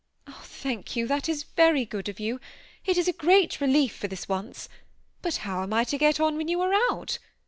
"Thank 0.63 0.95
you, 0.95 1.05
that 1.05 1.29
is 1.29 1.43
very 1.43 1.85
good 1.85 2.09
of 2.09 2.19
you. 2.19 2.39
It 2.87 2.97
is 2.97 3.07
a 3.07 3.13
great 3.13 3.61
relief 3.61 3.95
for 3.95 4.07
this 4.07 4.27
once; 4.27 4.67
but 5.21 5.35
how 5.45 5.61
am 5.61 5.73
I 5.73 5.83
to 5.83 5.97
get 5.99 6.19
on 6.19 6.37
when 6.37 6.47
you 6.47 6.59
are 6.61 6.73
out? 6.89 7.19